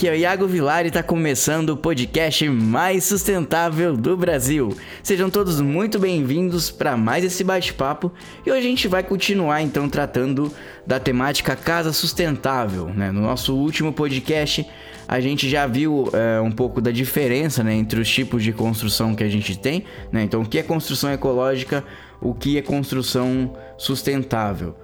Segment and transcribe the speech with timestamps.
[0.00, 4.74] aqui é o Iago Vilar e está começando o podcast mais sustentável do Brasil.
[5.02, 8.10] Sejam todos muito bem-vindos para mais esse bate-papo
[8.46, 10.50] e hoje a gente vai continuar então tratando
[10.86, 12.86] da temática casa sustentável.
[12.86, 13.12] Né?
[13.12, 14.66] No nosso último podcast
[15.06, 19.14] a gente já viu é, um pouco da diferença né, entre os tipos de construção
[19.14, 19.84] que a gente tem.
[20.10, 20.22] Né?
[20.22, 21.84] Então, o que é construção ecológica,
[22.22, 24.74] o que é construção sustentável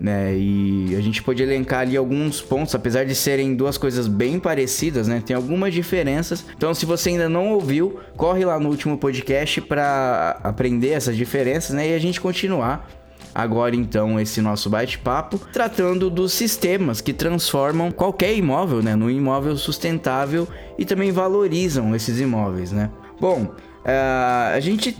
[0.00, 0.34] né?
[0.36, 5.06] E a gente pode elencar ali alguns pontos, apesar de serem duas coisas bem parecidas,
[5.06, 5.22] né?
[5.24, 6.44] Tem algumas diferenças.
[6.56, 11.74] Então, se você ainda não ouviu, corre lá no último podcast para aprender essas diferenças,
[11.74, 11.90] né?
[11.90, 12.88] E a gente continuar
[13.34, 19.56] agora então esse nosso bate-papo tratando dos sistemas que transformam qualquer imóvel, né, no imóvel
[19.56, 20.46] sustentável
[20.78, 22.90] e também valorizam esses imóveis, né?
[23.18, 24.96] Bom, uh, a gente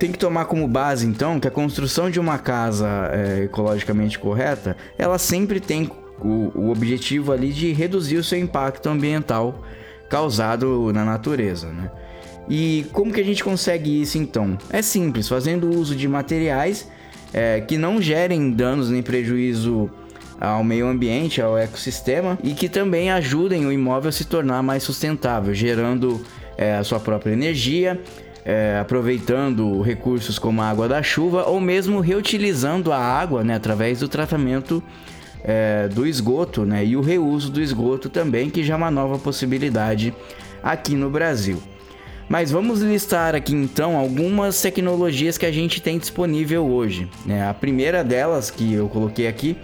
[0.00, 4.74] tem que tomar como base então que a construção de uma casa é, ecologicamente correta,
[4.96, 9.62] ela sempre tem o, o, objetivo ali de reduzir o seu impacto ambiental
[10.08, 11.90] causado na natureza, né?
[12.48, 14.56] E como que a gente consegue isso então?
[14.70, 16.88] É simples, fazendo uso de materiais
[17.32, 19.90] é, que não gerem danos nem prejuízo
[20.40, 24.82] ao meio ambiente, ao ecossistema e que também ajudem o imóvel a se tornar mais
[24.82, 26.24] sustentável, gerando
[26.56, 28.00] é, a sua própria energia
[28.44, 34.00] é, aproveitando recursos como a água da chuva ou mesmo reutilizando a água né, através
[34.00, 34.82] do tratamento
[35.42, 39.18] é, do esgoto né, e o reuso do esgoto também, que já é uma nova
[39.18, 40.14] possibilidade
[40.62, 41.62] aqui no Brasil.
[42.28, 47.08] Mas vamos listar aqui então algumas tecnologias que a gente tem disponível hoje.
[47.26, 47.48] Né?
[47.48, 49.56] A primeira delas que eu coloquei aqui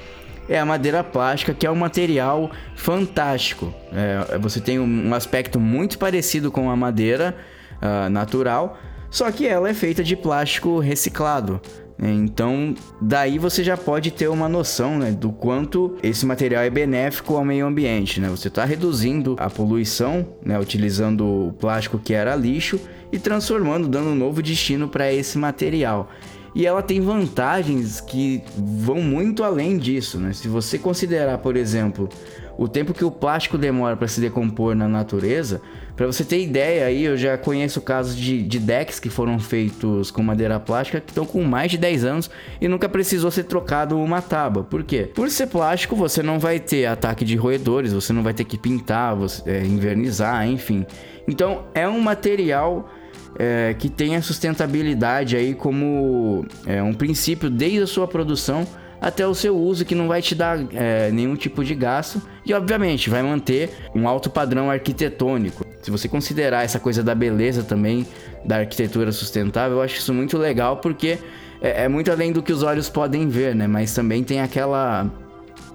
[0.48, 3.72] é a madeira plástica, que é um material fantástico.
[3.92, 7.36] É, você tem um aspecto muito parecido com a madeira,
[7.82, 8.78] uh, natural,
[9.10, 11.60] só que ela é feita de plástico reciclado.
[11.98, 17.34] Então, daí você já pode ter uma noção né, do quanto esse material é benéfico
[17.34, 18.20] ao meio ambiente.
[18.20, 18.28] Né?
[18.28, 22.78] Você está reduzindo a poluição, né, utilizando o plástico que era lixo
[23.10, 26.10] e transformando, dando um novo destino para esse material.
[26.54, 30.18] E ela tem vantagens que vão muito além disso.
[30.18, 30.32] Né?
[30.32, 32.08] Se você considerar, por exemplo,
[32.56, 35.60] o tempo que o plástico demora para se decompor na natureza,
[35.96, 40.10] para você ter ideia aí, eu já conheço casos de, de decks que foram feitos
[40.10, 42.30] com madeira plástica que estão com mais de 10 anos
[42.60, 44.62] e nunca precisou ser trocado uma tábua.
[44.62, 45.10] Por quê?
[45.14, 48.58] Por ser plástico, você não vai ter ataque de roedores, você não vai ter que
[48.58, 50.84] pintar, você, é, invernizar, enfim.
[51.26, 52.90] Então é um material
[53.38, 58.66] é, que tem a sustentabilidade aí como é, um princípio desde a sua produção
[59.00, 62.54] até o seu uso, que não vai te dar é, nenhum tipo de gasto e,
[62.54, 65.64] obviamente, vai manter um alto padrão arquitetônico.
[65.82, 68.06] Se você considerar essa coisa da beleza também,
[68.44, 71.18] da arquitetura sustentável, eu acho isso muito legal porque
[71.60, 73.66] é, é muito além do que os olhos podem ver, né?
[73.66, 75.10] Mas também tem aquela,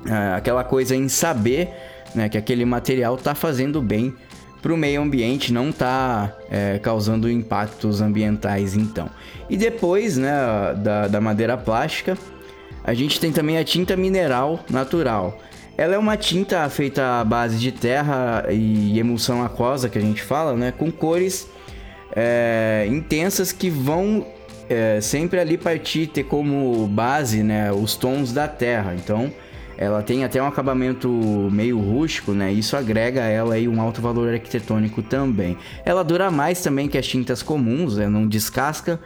[0.05, 1.69] é, aquela coisa em saber
[2.13, 4.13] né, que aquele material está fazendo bem
[4.61, 9.09] para o meio ambiente, não está é, causando impactos ambientais então.
[9.49, 10.31] E depois né,
[10.77, 12.17] da, da madeira plástica,
[12.83, 15.37] a gente tem também a tinta mineral natural.
[15.77, 20.21] Ela é uma tinta feita à base de terra e emulsão aquosa, que a gente
[20.21, 20.71] fala, né?
[20.71, 21.47] Com cores
[22.15, 24.25] é, intensas que vão
[24.69, 28.93] é, sempre ali partir, ter como base né, os tons da terra.
[28.95, 29.31] Então,
[29.77, 31.09] ela tem até um acabamento
[31.51, 32.51] meio rústico, né?
[32.51, 35.57] Isso agrega a ela aí um alto valor arquitetônico também.
[35.83, 38.07] Ela dura mais também que as tintas comuns, né?
[38.07, 38.99] não descasca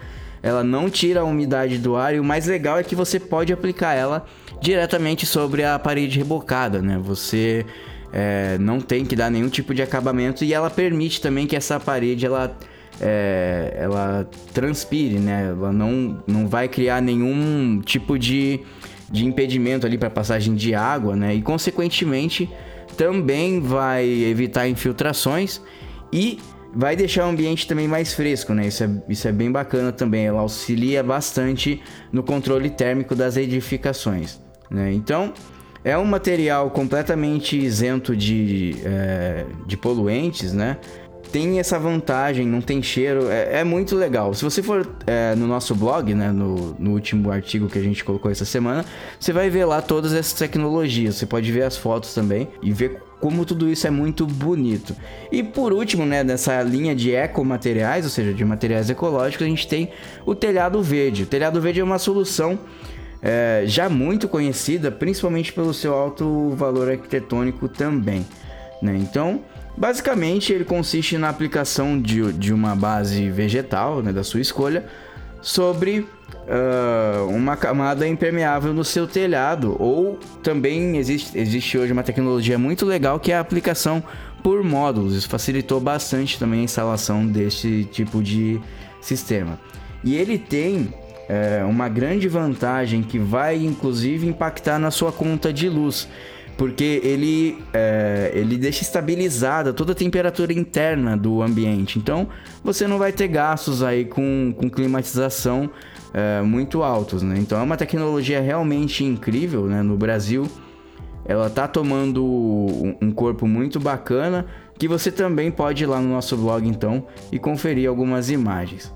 [0.45, 3.51] ela não tira a umidade do ar e o mais legal é que você pode
[3.51, 4.27] aplicar ela
[4.61, 6.99] diretamente sobre a parede rebocada, né?
[7.01, 7.65] Você
[8.13, 11.79] é, não tem que dar nenhum tipo de acabamento e ela permite também que essa
[11.79, 12.55] parede ela
[13.01, 15.47] é, ela transpire, né?
[15.49, 18.59] Ela não, não vai criar nenhum tipo de,
[19.09, 21.33] de impedimento ali para passagem de água, né?
[21.33, 22.47] E consequentemente
[22.95, 25.59] também vai evitar infiltrações
[26.13, 26.37] e
[26.75, 28.67] vai deixar o ambiente também mais fresco, né?
[28.67, 30.25] Isso é, isso é bem bacana também.
[30.25, 31.81] Ela auxilia bastante
[32.11, 34.91] no controle térmico das edificações, né?
[34.91, 35.33] Então,
[35.83, 40.77] é um material completamente isento de, é, de poluentes, né?
[41.31, 44.33] Tem essa vantagem, não tem cheiro, é, é muito legal.
[44.33, 48.03] Se você for é, no nosso blog, né, no, no último artigo que a gente
[48.03, 48.85] colocou essa semana,
[49.19, 51.15] você vai ver lá todas essas tecnologias.
[51.15, 54.95] Você pode ver as fotos também e ver como tudo isso é muito bonito.
[55.31, 59.67] E por último, né, nessa linha de ecomateriais, ou seja, de materiais ecológicos, a gente
[59.67, 59.89] tem
[60.27, 61.23] o telhado verde.
[61.23, 62.59] O telhado verde é uma solução
[63.23, 68.23] é, já muito conhecida, principalmente pelo seu alto valor arquitetônico também.
[68.79, 68.95] Né?
[68.95, 69.41] Então,
[69.75, 74.85] basicamente, ele consiste na aplicação de, de uma base vegetal né, da sua escolha
[75.41, 76.05] sobre
[76.47, 79.75] uh, uma camada impermeável no seu telhado.
[79.79, 84.03] Ou também existe, existe hoje uma tecnologia muito legal que é a aplicação
[84.43, 85.15] por módulos.
[85.15, 88.59] Isso facilitou bastante também a instalação desse tipo de
[89.01, 89.59] sistema.
[90.03, 90.93] E ele tem
[91.27, 96.07] é, uma grande vantagem que vai inclusive impactar na sua conta de luz
[96.57, 101.99] porque ele, é, ele deixa estabilizada toda a temperatura interna do ambiente.
[101.99, 102.29] Então
[102.63, 105.69] você não vai ter gastos aí com, com climatização
[106.15, 107.21] é, muito altos.
[107.21, 107.35] Né?
[107.37, 109.83] Então é uma tecnologia realmente incrível né?
[109.83, 110.49] no Brasil.
[111.27, 112.23] Ela tá tomando
[113.01, 114.45] um corpo muito bacana
[114.77, 118.93] que você também pode ir lá no nosso blog então e conferir algumas imagens.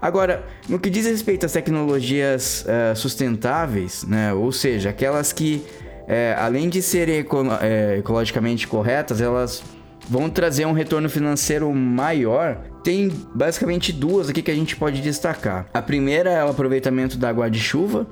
[0.00, 5.64] Agora, no que diz respeito às tecnologias uh, sustentáveis, né, ou seja, aquelas que
[6.06, 7.24] é, além de serem
[7.60, 9.62] é, ecologicamente corretas, elas
[10.08, 12.58] vão trazer um retorno financeiro maior.
[12.82, 15.66] Tem basicamente duas aqui que a gente pode destacar.
[15.74, 18.06] A primeira é o aproveitamento da água de chuva,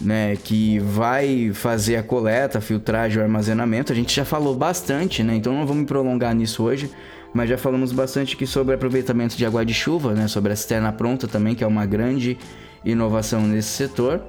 [0.00, 3.92] né, que vai fazer a coleta, a filtragem, o armazenamento.
[3.92, 6.90] A gente já falou bastante, né, então não vou me prolongar nisso hoje,
[7.32, 10.92] mas já falamos bastante aqui sobre aproveitamento de água de chuva, né, sobre a cisterna
[10.92, 12.38] pronta também, que é uma grande
[12.84, 14.22] inovação nesse setor.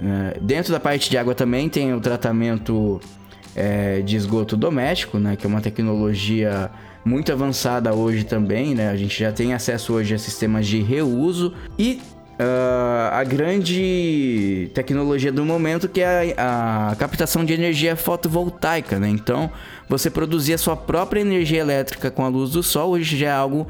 [0.00, 3.00] É, dentro da parte de água também tem o tratamento
[3.58, 6.70] é, de esgoto doméstico, né, que é uma tecnologia
[7.04, 8.90] muito avançada hoje também, né?
[8.90, 12.00] A gente já tem acesso hoje a sistemas de reuso e
[12.38, 19.08] uh, a grande tecnologia do momento que é a, a, captação de energia fotovoltaica, né?
[19.08, 19.50] Então,
[19.88, 23.32] você produzir a sua própria energia elétrica com a luz do sol hoje já é
[23.32, 23.66] algo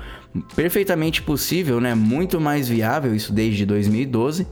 [0.56, 1.94] perfeitamente possível, né?
[1.94, 4.46] Muito mais viável, isso desde 2012,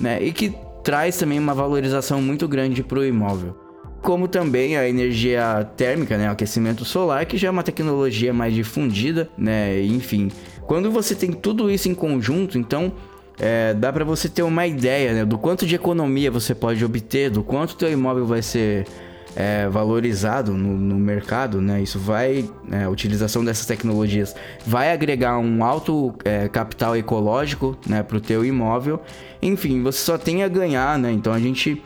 [0.00, 0.22] né?
[0.22, 3.61] E que traz também uma valorização muito grande para o imóvel.
[4.02, 8.52] Como também a energia térmica, né, o aquecimento solar, que já é uma tecnologia mais
[8.52, 10.28] difundida, né, enfim.
[10.66, 12.92] Quando você tem tudo isso em conjunto, então
[13.38, 17.30] é, dá para você ter uma ideia né, do quanto de economia você pode obter,
[17.30, 18.86] do quanto teu imóvel vai ser
[19.34, 21.80] é, valorizado no, no, mercado, né?
[21.80, 24.34] Isso vai, né, a utilização dessas tecnologias
[24.66, 29.00] vai agregar um alto é, capital ecológico, né, para o teu imóvel.
[29.40, 31.10] Enfim, você só tem a ganhar, né?
[31.10, 31.82] Então a gente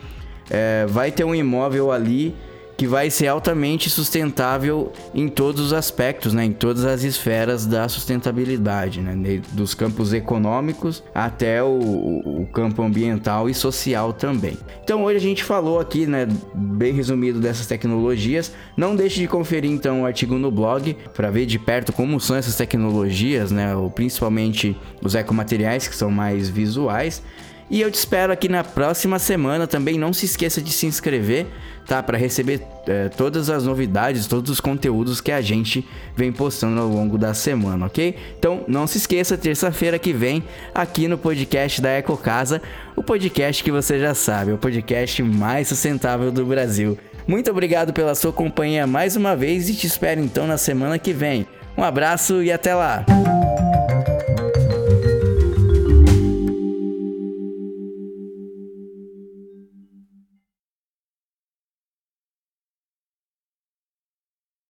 [0.49, 2.35] é, vai ter um imóvel ali
[2.77, 6.45] que vai ser altamente sustentável em todos os aspectos, né?
[6.45, 9.41] em todas as esferas da sustentabilidade, né?
[9.51, 14.55] dos campos econômicos até o, o, campo ambiental e social também.
[14.83, 18.53] Então hoje a gente falou aqui, né, bem resumido dessas tecnologias.
[18.77, 22.35] Não deixe de conferir então o artigo no blog para ver de perto como são
[22.35, 23.75] essas tecnologias, né?
[23.75, 27.23] Ou principalmente os ecomateriais que são mais visuais.
[27.69, 29.67] E eu te espero aqui na próxima semana.
[29.67, 31.47] Também não se esqueça de se inscrever,
[31.85, 32.01] tá?
[32.01, 35.85] Para receber é, todas as novidades, todos os conteúdos que a gente
[36.15, 38.15] vem postando ao longo da semana, ok?
[38.39, 40.43] Então não se esqueça, terça-feira que vem,
[40.73, 42.61] aqui no podcast da Eco Casa,
[42.95, 46.97] o podcast que você já sabe, o podcast mais sustentável do Brasil.
[47.27, 51.11] Muito obrigado pela sua companhia mais uma vez e te espero então na semana que
[51.11, 51.45] vem.
[51.77, 53.05] Um abraço e até lá!